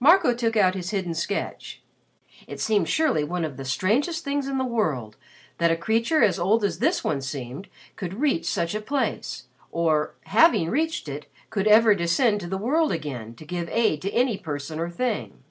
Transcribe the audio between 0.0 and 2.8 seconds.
Marco took out his hidden sketch. It